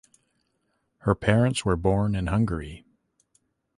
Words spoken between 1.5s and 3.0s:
were born in Hungary.